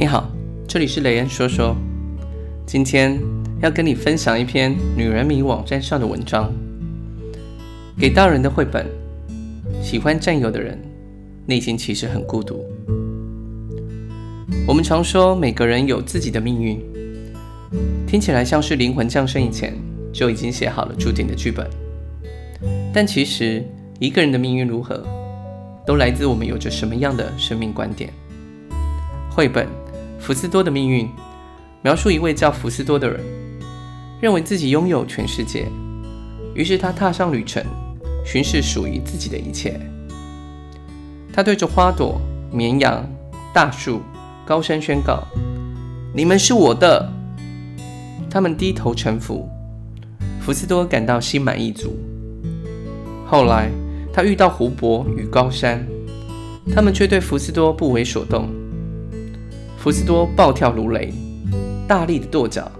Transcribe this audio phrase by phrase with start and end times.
[0.00, 0.26] 你好，
[0.66, 1.76] 这里是雷恩说说。
[2.64, 3.20] 今天
[3.60, 6.50] 要跟你分享一篇女人迷网站上的文章。
[7.98, 8.86] 给大人的绘本，
[9.82, 10.80] 喜欢占有的人，
[11.44, 12.64] 内心其实很孤独。
[14.66, 16.82] 我们常说每个人有自己的命运，
[18.06, 19.76] 听起来像是灵魂降生以前
[20.14, 21.68] 就已经写好了注定的剧本。
[22.90, 23.62] 但其实
[23.98, 25.04] 一个人的命运如何，
[25.84, 28.10] 都来自我们有着什么样的生命观点。
[29.28, 29.68] 绘本。
[30.20, 31.08] 福斯多的命运
[31.82, 33.20] 描述一位叫福斯多的人，
[34.20, 35.66] 认为自己拥有全世界，
[36.54, 37.64] 于是他踏上旅程，
[38.24, 39.80] 巡视属于自己的一切。
[41.32, 42.20] 他对着花朵、
[42.52, 43.08] 绵羊、
[43.54, 44.02] 大树
[44.44, 45.22] 高声宣告
[46.14, 47.10] ：“你们是我的。”
[48.28, 49.48] 他们低头臣服，
[50.40, 51.96] 福斯多感到心满意足。
[53.26, 53.70] 后来，
[54.12, 55.84] 他遇到湖泊与高山，
[56.74, 58.50] 他们却对福斯多不为所动。
[59.80, 61.10] 福斯多暴跳如雷，
[61.88, 62.70] 大力的跺脚，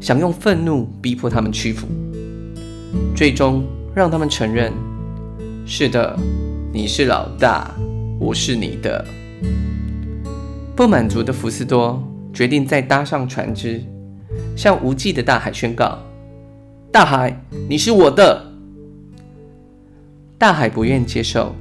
[0.00, 1.86] 想用愤怒逼迫他们屈服，
[3.14, 4.72] 最终让他们承认：
[5.64, 6.18] 是的，
[6.72, 7.72] 你是老大，
[8.18, 9.06] 我是你的。
[10.74, 13.80] 不满足的福斯多决定再搭上船只，
[14.56, 16.00] 向无际的大海宣告：
[16.90, 18.44] 大海，你是我的。
[20.36, 21.54] 大海不愿接受，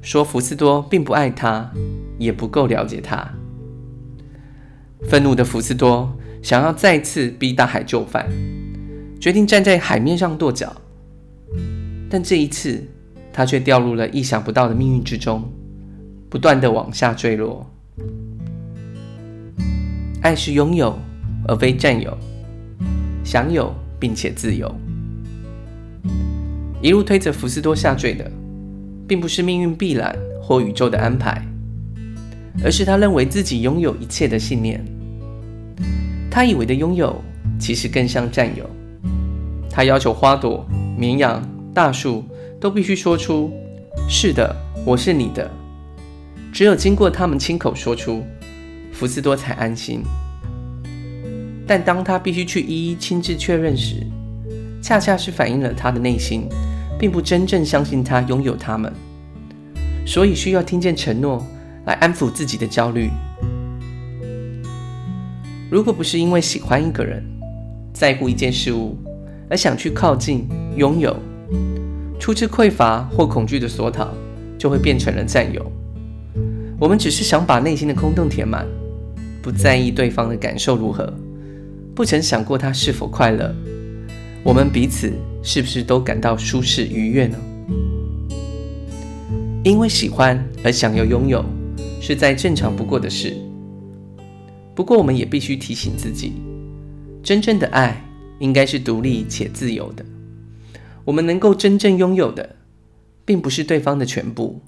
[0.00, 1.70] 说福斯多并不爱他，
[2.16, 3.34] 也不够了解他。
[5.06, 8.26] 愤怒的福斯多想要再次逼大海就范，
[9.20, 10.74] 决定站在海面上跺脚。
[12.10, 12.82] 但这一次，
[13.32, 15.50] 他却掉入了意想不到的命运之中，
[16.28, 17.70] 不断的往下坠落。
[20.20, 20.98] 爱是拥有
[21.46, 22.16] 而非占有，
[23.24, 24.74] 享有并且自由。
[26.82, 28.30] 一路推着福斯多下坠的，
[29.06, 31.47] 并不是命运必然或宇宙的安排。
[32.62, 34.84] 而是他认为自己拥有一切的信念。
[36.30, 37.22] 他以为的拥有，
[37.58, 38.68] 其实更像占有。
[39.70, 41.42] 他要求花朵、绵羊、
[41.72, 42.24] 大树
[42.60, 43.50] 都必须说出
[44.08, 44.54] “是的，
[44.84, 45.50] 我是你的”。
[46.52, 48.24] 只有经过他们亲口说出，
[48.92, 50.02] 福斯多才安心。
[51.66, 54.04] 但当他必须去一一亲自确认时，
[54.82, 56.48] 恰恰是反映了他的内心，
[56.98, 58.92] 并不真正相信他拥有他们，
[60.06, 61.46] 所以需要听见承诺。
[61.88, 63.08] 来安抚自己的焦虑。
[65.70, 67.24] 如果不是因为喜欢一个人，
[67.94, 68.94] 在乎一件事物，
[69.48, 71.16] 而想去靠近、拥有，
[72.20, 74.08] 出自匮乏或恐惧的索讨，
[74.58, 75.72] 就会变成了占有。
[76.78, 78.66] 我们只是想把内心的空洞填满，
[79.40, 81.10] 不在意对方的感受如何，
[81.94, 83.54] 不曾想过他是否快乐。
[84.44, 85.10] 我们彼此
[85.42, 87.38] 是不是都感到舒适愉悦呢？
[89.64, 91.42] 因为喜欢而想要拥有。
[92.00, 93.36] 是再正常不过的事。
[94.74, 96.34] 不过，我们也必须提醒自己，
[97.22, 98.00] 真正的爱
[98.38, 100.04] 应该是独立且自由的。
[101.04, 102.56] 我们能够真正拥有的，
[103.24, 104.60] 并不是对方的全部，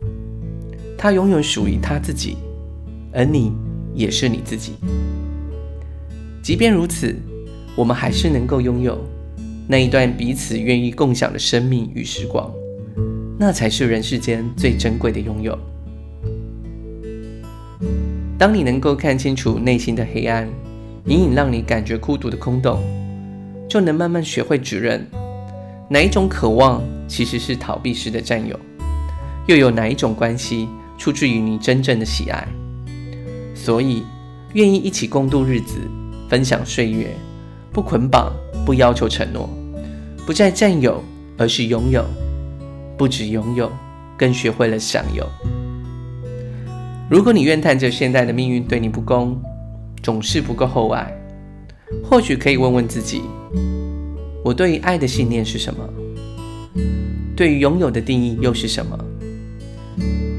[0.99, 2.37] 他拥有属于他自己，
[3.13, 3.53] 而你
[3.95, 4.73] 也是你自己。
[6.43, 7.15] 即便如此，
[7.77, 8.99] 我们还是能够拥有
[9.69, 12.51] 那一段彼此愿意共享的生命与时光，
[13.39, 15.57] 那才是人世间最珍贵的拥有。
[18.41, 20.49] 当你能够看清楚内心的黑暗，
[21.05, 22.83] 隐隐让你感觉孤独的空洞，
[23.69, 25.07] 就能慢慢学会指认
[25.91, 28.59] 哪一种渴望其实是逃避式的占有，
[29.47, 32.49] 又有哪一种关系出自于你真正的喜爱。
[33.55, 34.05] 所以，
[34.55, 35.77] 愿意一起共度日子，
[36.27, 37.15] 分享岁月，
[37.71, 38.33] 不捆绑，
[38.65, 39.51] 不要求承诺，
[40.25, 41.05] 不再占有，
[41.37, 42.03] 而是拥有，
[42.97, 43.71] 不止拥有，
[44.17, 45.29] 更学会了享有。
[47.11, 49.37] 如果你怨叹着现在的命运对你不公，
[50.01, 51.13] 总是不够厚爱，
[52.05, 53.23] 或许可以问问自己：
[54.45, 55.81] 我对于爱的信念是什么？
[57.35, 58.97] 对于拥有的定义又是什么？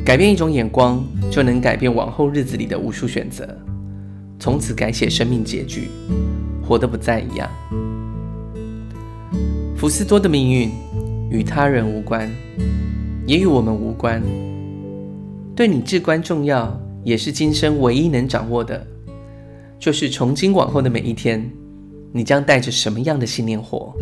[0.05, 3.45] 改变一种眼光，就能改变往后日子里的无数选择，
[4.39, 5.89] 从此改写生命结局，
[6.65, 7.49] 活得不再一样。
[9.75, 10.71] 福斯多的命运
[11.29, 12.31] 与他人无关，
[13.27, 14.23] 也与我们无关。
[15.61, 18.83] 对你至关重要，也是今生唯一能掌握的，
[19.77, 21.51] 就是从今往后的每一天，
[22.11, 23.93] 你将带着什么样的信念活？